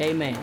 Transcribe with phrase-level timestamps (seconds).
[0.00, 0.38] Amen.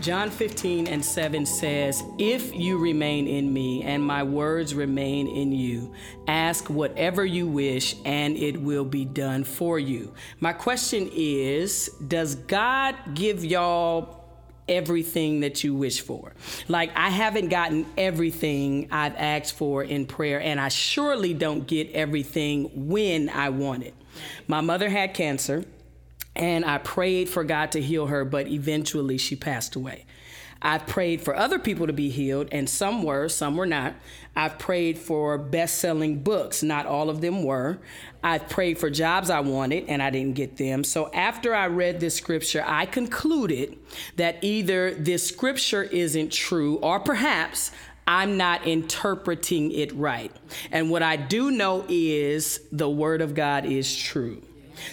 [0.00, 5.52] John 15 and 7 says, If you remain in me and my words remain in
[5.52, 5.92] you,
[6.28, 10.12] ask whatever you wish and it will be done for you.
[10.38, 14.24] My question is Does God give y'all
[14.68, 16.34] everything that you wish for?
[16.68, 21.90] Like, I haven't gotten everything I've asked for in prayer, and I surely don't get
[21.92, 23.94] everything when I want it.
[24.46, 25.64] My mother had cancer
[26.36, 30.06] and I prayed for God to heal her, but eventually she passed away.
[30.62, 33.94] I've prayed for other people to be healed, and some were, some were not.
[34.34, 37.78] I've prayed for best selling books, not all of them were.
[38.22, 40.82] I've prayed for jobs I wanted, and I didn't get them.
[40.82, 43.78] So after I read this scripture, I concluded
[44.16, 47.70] that either this scripture isn't true, or perhaps
[48.06, 50.34] I'm not interpreting it right.
[50.70, 54.42] And what I do know is the word of God is true.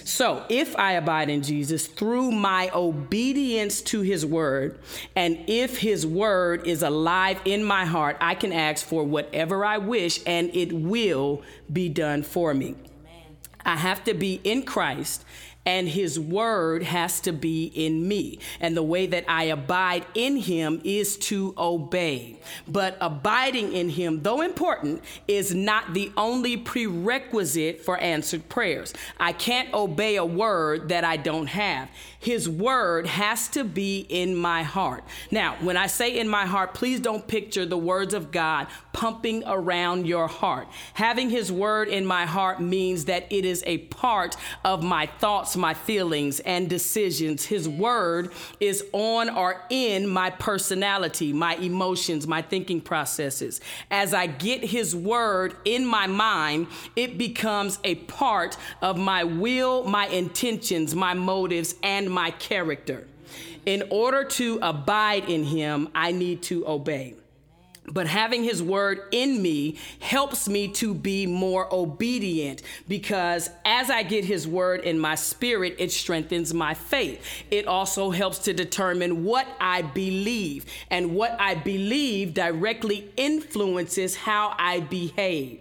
[0.04, 4.80] So, if I abide in Jesus through my obedience to his word,
[5.16, 9.78] and if his word is alive in my heart, I can ask for whatever I
[9.78, 12.76] wish and it will be done for me.
[12.76, 13.38] Amen.
[13.66, 15.26] I have to be in Christ
[15.66, 18.40] and his word has to be in me.
[18.60, 22.38] And the way that I abide in him is to obey.
[22.68, 28.94] But abiding in him, though important, is not the only prerequisite for answered prayers.
[29.20, 31.90] I can't obey a word that I don't have.
[32.20, 35.04] His word has to be in my heart.
[35.30, 39.44] Now, when I say in my heart, please don't picture the words of God pumping
[39.46, 40.68] around your heart.
[40.94, 45.53] Having his word in my heart means that it is a part of my thoughts,
[45.56, 47.46] my feelings, and decisions.
[47.46, 53.62] His word is on or in my personality, my emotions, my thinking processes.
[53.90, 59.84] As I get his word in my mind, it becomes a part of my will,
[59.84, 63.08] my intentions, my motives, and my character.
[63.66, 67.16] In order to abide in him, I need to obey.
[67.86, 74.04] But having his word in me helps me to be more obedient because as I
[74.04, 77.22] get his word in my spirit, it strengthens my faith.
[77.52, 84.56] It also helps to determine what I believe, and what I believe directly influences how
[84.58, 85.60] I behave.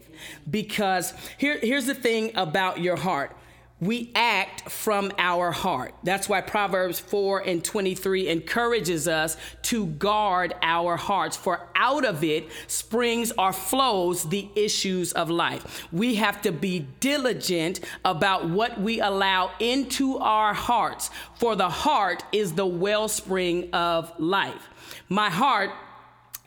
[0.49, 3.37] Because here, here's the thing about your heart
[3.83, 5.93] we act from our heart.
[6.05, 12.23] That's why Proverbs 4 and 23 encourages us to guard our hearts, for out of
[12.23, 15.89] it springs or flows the issues of life.
[15.93, 22.23] We have to be diligent about what we allow into our hearts, for the heart
[22.31, 24.69] is the wellspring of life.
[25.09, 25.71] My heart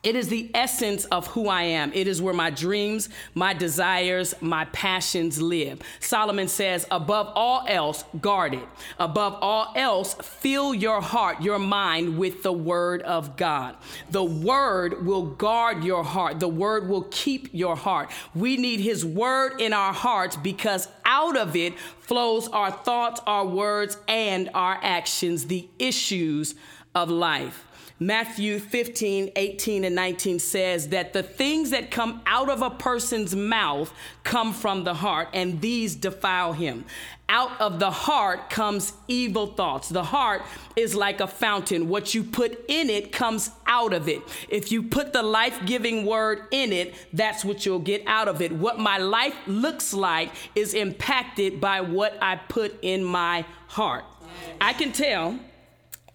[0.06, 1.92] it is the essence of who I am.
[1.92, 5.82] It is where my dreams, my desires, my passions live.
[6.00, 8.68] Solomon says, above all else, guard it.
[9.00, 13.76] Above all else, fill your heart, your mind with the word of God.
[14.12, 18.12] The word will guard your heart, the word will keep your heart.
[18.36, 23.48] We need his word in our hearts because out of it flows our thoughts, our
[23.48, 26.54] words, and our actions, the issues
[26.94, 27.65] of life.
[28.00, 33.33] Matthew 15, 18, and 19 says that the things that come out of a person's
[33.33, 33.94] mouth
[34.25, 36.83] come from the heart, and these defile him.
[37.29, 39.88] Out of the heart comes evil thoughts.
[39.88, 40.41] The heart
[40.75, 41.88] is like a fountain.
[41.88, 44.22] What you put in it comes out of it.
[44.50, 48.41] If you put the life giving word in it, that's what you'll get out of
[48.41, 48.51] it.
[48.51, 54.03] What my life looks like is impacted by what I put in my heart.
[54.59, 55.39] I can tell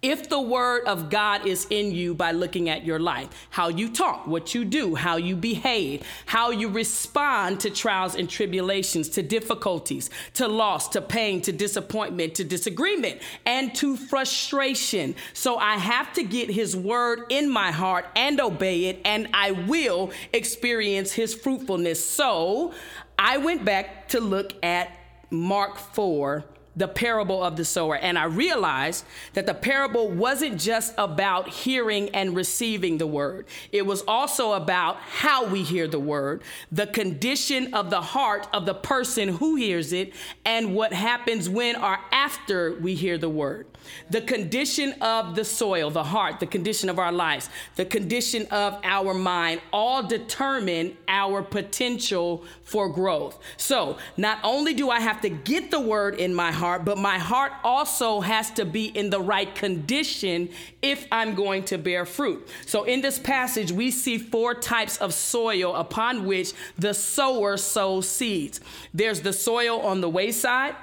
[0.02, 3.90] if the word of God is in you by looking at your life, how you
[3.90, 9.22] talk, what you do, how you behave, how you respond to trials and tribulations, to
[9.22, 15.14] difficulties, to loss, to pain, to disappointment, to disagreement, and to frustration.
[15.34, 19.50] So I have to get his word in my heart and obey it, and I
[19.52, 22.02] will experience his fruitfulness.
[22.02, 22.72] So
[23.18, 24.96] I went back to look at
[25.30, 26.44] Mark 4
[26.80, 27.96] the parable of the sower.
[27.96, 29.04] And I realized
[29.34, 34.96] that the parable wasn't just about hearing and receiving the word, it was also about
[34.96, 36.42] how we hear the word,
[36.72, 40.14] the condition of the heart of the person who hears it,
[40.46, 43.66] and what happens when or after we hear the word.
[44.10, 48.78] The condition of the soil, the heart, the condition of our lives, the condition of
[48.84, 53.38] our mind all determine our potential for growth.
[53.56, 57.18] So, not only do I have to get the word in my heart, but my
[57.18, 60.48] heart also has to be in the right condition
[60.82, 62.48] if I'm going to bear fruit.
[62.66, 68.08] So, in this passage, we see four types of soil upon which the sower sows
[68.08, 68.60] seeds.
[68.94, 70.76] There's the soil on the wayside,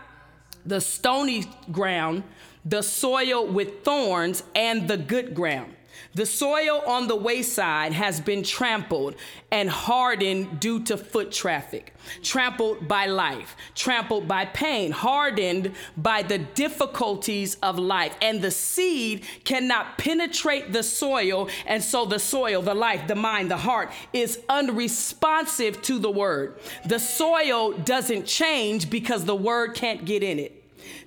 [0.65, 2.23] the stony ground,
[2.65, 5.76] the soil with thorns, and the good ground.
[6.13, 9.15] The soil on the wayside has been trampled
[9.51, 16.39] and hardened due to foot traffic, trampled by life, trampled by pain, hardened by the
[16.39, 18.15] difficulties of life.
[18.21, 21.49] And the seed cannot penetrate the soil.
[21.65, 26.59] And so the soil, the life, the mind, the heart is unresponsive to the word.
[26.85, 30.56] The soil doesn't change because the word can't get in it.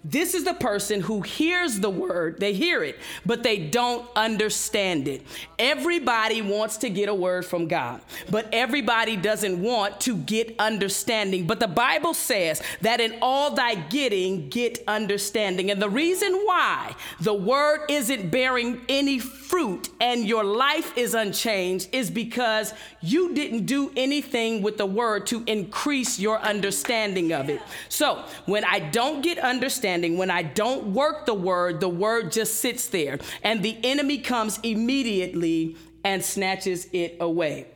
[0.03, 5.07] This is the person who hears the word, they hear it, but they don't understand
[5.07, 5.21] it.
[5.59, 8.01] Everybody wants to get a word from God,
[8.31, 11.47] but everybody doesn't want to get understanding.
[11.47, 15.71] But the Bible says that in all thy getting, get understanding.
[15.71, 21.91] And the reason why the word isn't bearing any fruit and your life is unchanged
[21.93, 22.73] is because
[23.03, 27.61] you didn't do anything with the word to increase your understanding of it.
[27.91, 32.33] So when I don't get understanding, understanding, when I don't work the word, the word
[32.33, 37.67] just sits there, and the enemy comes immediately and snatches it away.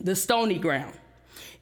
[0.00, 0.94] The stony ground.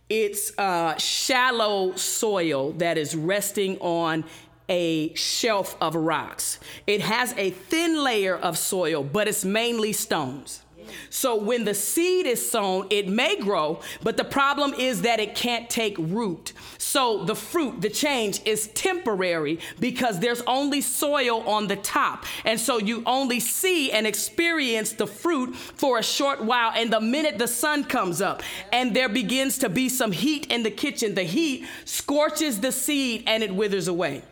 [0.09, 4.25] It's uh, shallow soil that is resting on
[4.69, 6.59] a shelf of rocks.
[6.87, 10.63] It has a thin layer of soil, but it's mainly stones.
[11.11, 15.35] So when the seed is sown, it may grow, but the problem is that it
[15.35, 16.53] can't take root.
[16.79, 22.25] So the fruit, the change is temporary because there's only soil on the top.
[22.45, 26.73] And so you only see and experience the fruit for a short while.
[26.75, 28.43] And the minute the sun comes up
[28.73, 33.25] and there begins to be some heat in the kitchen, the heat scorches the seed
[33.27, 34.23] and it withers away.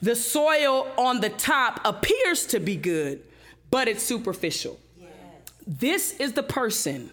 [0.00, 3.22] The soil on the top appears to be good,
[3.70, 4.78] but it's superficial.
[5.68, 7.10] This is the person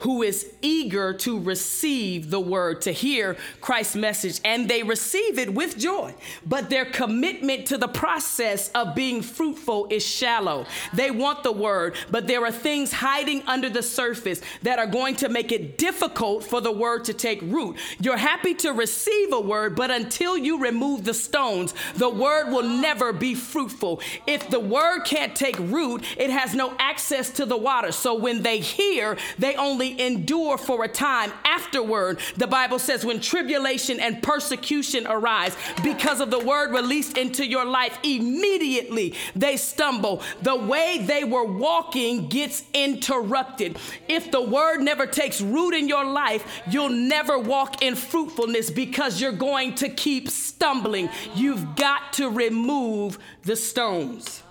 [0.00, 5.52] who is eager to receive the word, to hear Christ's message, and they receive it
[5.54, 6.14] with joy.
[6.46, 10.66] But their commitment to the process of being fruitful is shallow.
[10.94, 15.16] They want the word, but there are things hiding under the surface that are going
[15.16, 17.76] to make it difficult for the word to take root.
[18.00, 22.62] You're happy to receive a word, but until you remove the stones, the word will
[22.62, 24.00] never be fruitful.
[24.26, 27.92] If the word can't take root, it has no access to the water.
[27.92, 31.32] So when they hear, they only endure for a time.
[31.44, 37.44] Afterward, the Bible says, when tribulation and persecution arise because of the word released into
[37.44, 40.22] your life, immediately they stumble.
[40.42, 43.78] The way they were walking gets interrupted.
[44.08, 49.20] If the word never takes root in your life, you'll never walk in fruitfulness because
[49.20, 51.08] you're going to keep stumbling.
[51.34, 54.42] You've got to remove the stones.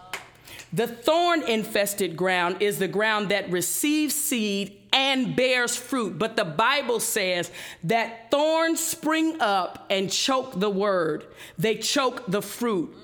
[0.74, 6.18] The thorn infested ground is the ground that receives seed and bears fruit.
[6.18, 7.52] But the Bible says
[7.84, 11.26] that thorns spring up and choke the word,
[11.58, 12.96] they choke the fruit.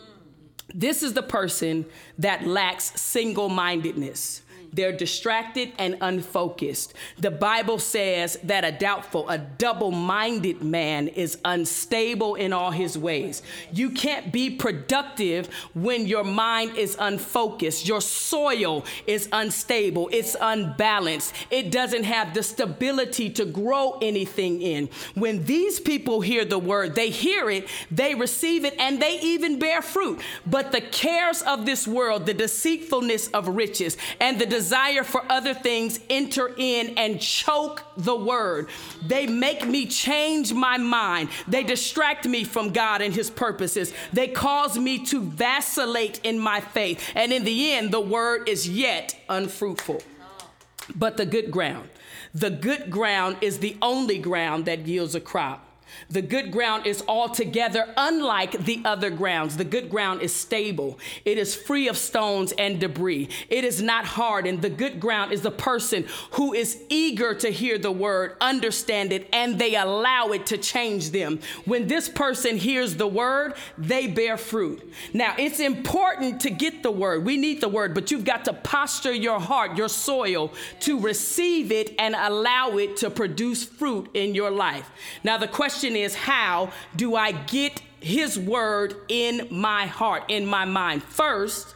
[0.73, 1.85] This is the person
[2.17, 4.41] that lacks single mindedness.
[4.73, 6.94] They're distracted and unfocused.
[7.19, 12.97] The Bible says that a doubtful, a double minded man is unstable in all his
[12.97, 13.41] ways.
[13.73, 17.88] You can't be productive when your mind is unfocused.
[17.88, 24.89] Your soil is unstable, it's unbalanced, it doesn't have the stability to grow anything in.
[25.15, 29.59] When these people hear the word, they hear it, they receive it, and they even
[29.59, 30.21] bear fruit.
[30.45, 35.56] But the cares of this world, the deceitfulness of riches, and the desire for other
[35.56, 38.70] things enter in and choke the word.
[39.08, 41.30] They make me change my mind.
[41.48, 43.91] They distract me from God and his purposes.
[44.13, 47.12] They cause me to vacillate in my faith.
[47.15, 50.03] And in the end, the word is yet unfruitful.
[50.96, 51.89] But the good ground,
[52.36, 55.71] the good ground is the only ground that yields a crop.
[56.10, 59.57] The good ground is altogether unlike the other grounds.
[59.57, 64.05] The good ground is stable, it is free of stones and debris, it is not
[64.05, 64.45] hard.
[64.48, 69.12] And the good ground is the person who is eager to hear the word, understand
[69.12, 71.39] it, and they allow it to change them.
[71.65, 74.91] When this person hears the word, they bear fruit.
[75.13, 77.25] Now, it's important to get the word.
[77.25, 81.71] We need the word, but you've got to posture your heart, your soil, to receive
[81.71, 84.89] it and allow it to produce fruit in your life.
[85.24, 90.45] Now, the question question is how do I get his word in my heart, in
[90.45, 91.01] my mind?
[91.01, 91.73] First,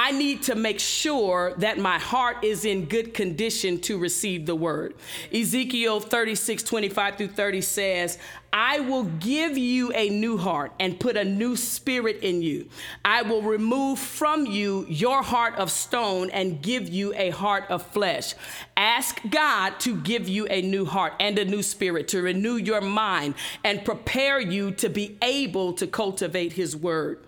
[0.00, 4.54] I need to make sure that my heart is in good condition to receive the
[4.54, 4.94] word.
[5.32, 8.18] Ezekiel 36, 25 through 30 says,
[8.52, 12.68] I will give you a new heart and put a new spirit in you.
[13.04, 17.84] I will remove from you your heart of stone and give you a heart of
[17.84, 18.36] flesh.
[18.76, 22.80] Ask God to give you a new heart and a new spirit, to renew your
[22.80, 27.18] mind and prepare you to be able to cultivate his word.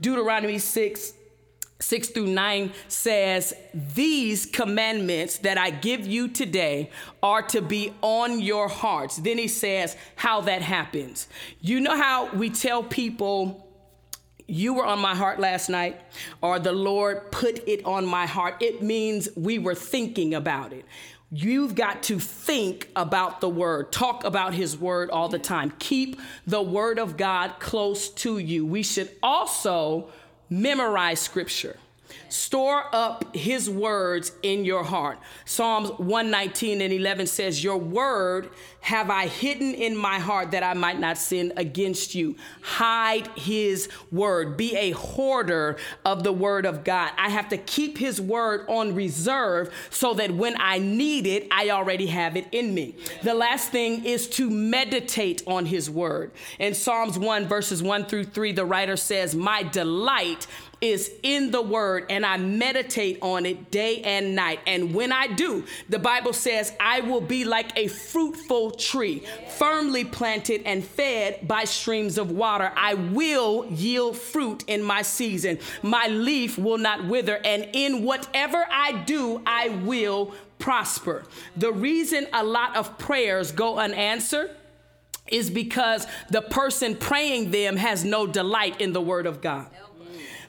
[0.00, 1.14] Deuteronomy 6
[1.80, 6.90] 6 through 9 says, These commandments that I give you today
[7.22, 9.16] are to be on your hearts.
[9.16, 11.28] Then he says how that happens.
[11.60, 13.68] You know how we tell people,
[14.48, 16.00] you were on my heart last night,
[16.42, 18.56] or the Lord put it on my heart.
[18.60, 20.84] It means we were thinking about it.
[21.30, 25.74] You've got to think about the word, talk about his word all the time.
[25.78, 28.64] Keep the word of God close to you.
[28.64, 30.08] We should also
[30.50, 31.76] memorize scripture.
[32.28, 35.18] Store up his words in your heart.
[35.44, 38.50] Psalms 119 and 11 says, Your word
[38.80, 42.36] have I hidden in my heart that I might not sin against you.
[42.62, 44.56] Hide his word.
[44.56, 47.12] Be a hoarder of the word of God.
[47.18, 51.70] I have to keep his word on reserve so that when I need it, I
[51.70, 52.96] already have it in me.
[53.22, 56.30] The last thing is to meditate on his word.
[56.58, 60.46] In Psalms 1, verses 1 through 3, the writer says, My delight
[60.80, 64.60] is in the word and I meditate on it day and night.
[64.66, 69.24] And when I do, the Bible says, I will be like a fruitful tree,
[69.56, 72.72] firmly planted and fed by streams of water.
[72.76, 75.58] I will yield fruit in my season.
[75.82, 77.40] My leaf will not wither.
[77.44, 81.24] And in whatever I do, I will prosper.
[81.56, 84.50] The reason a lot of prayers go unanswered
[85.30, 89.68] is because the person praying them has no delight in the word of God.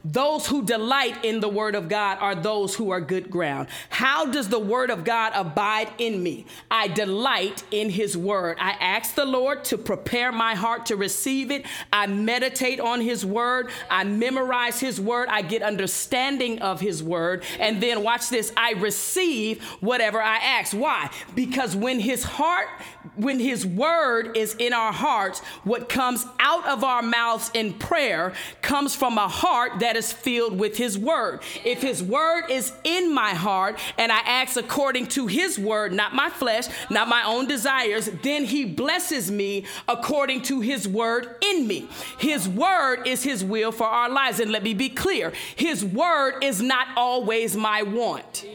[0.06, 3.68] Those who delight in the word of God are those who are good ground.
[3.90, 6.46] How does the word of God abide in me?
[6.72, 8.58] I delight in his word.
[8.62, 11.66] I ask the Lord to prepare my heart to receive it.
[11.92, 13.72] I meditate on his word.
[13.90, 15.28] I memorize his word.
[15.30, 17.44] I get understanding of his word.
[17.60, 20.74] And then watch this I receive whatever I ask.
[20.74, 21.10] Why?
[21.36, 22.68] Because when his heart,
[23.16, 28.34] when his word is in our hearts, what comes out of our mouths in prayer
[28.62, 31.40] comes from a heart that that is filled with His Word.
[31.66, 36.14] If His Word is in my heart and I act according to His Word, not
[36.14, 41.68] my flesh, not my own desires, then He blesses me according to His Word in
[41.68, 41.90] me.
[42.20, 44.40] His Word is His will for our lives.
[44.40, 48.46] And let me be clear His Word is not always my want.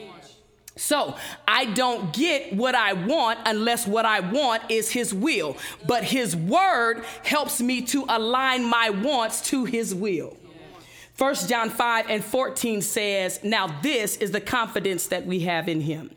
[0.77, 1.17] So
[1.49, 5.57] I don't get what I want unless what I want is His will.
[5.85, 10.37] But His word helps me to align my wants to His will.
[11.17, 15.81] 1 John 5 and 14 says, Now this is the confidence that we have in
[15.81, 16.11] him.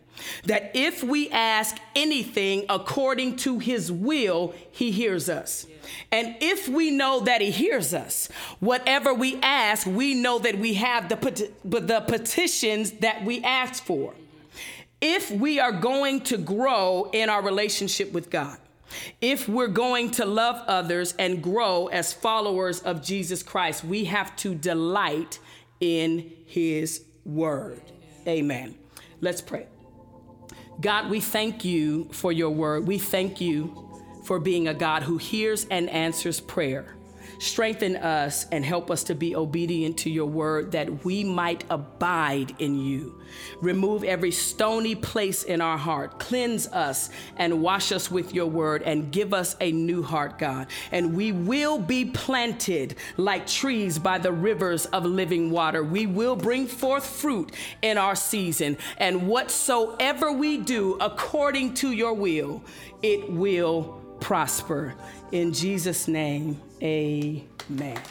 [0.46, 5.68] That if we ask anything according to his will, he hears us.
[6.12, 8.28] And if we know that he hears us,
[8.60, 14.16] whatever we ask, we know that we have the, the petitions that we ask for.
[15.00, 18.58] If we are going to grow in our relationship with God,
[19.22, 24.36] if we're going to love others and grow as followers of Jesus Christ, we have
[24.38, 25.40] to delight
[25.80, 27.82] in his word.
[28.28, 28.76] Amen.
[29.22, 29.68] Let's pray.
[30.80, 32.88] God, we thank you for your word.
[32.88, 36.97] We thank you for being a God who hears and answers prayer.
[37.40, 42.56] Strengthen us and help us to be obedient to your word that we might abide
[42.60, 43.20] in you.
[43.62, 46.20] Remove every stony place in our heart.
[46.20, 50.68] Cleanse us and wash us with your word and give us a new heart, God.
[50.92, 55.84] And we will be planted like trees by the rivers of living water.
[55.84, 58.78] We will bring forth fruit in our season.
[58.98, 62.64] And whatsoever we do according to your will,
[63.02, 64.96] it will prosper.
[65.32, 68.02] In Jesus' name, amen.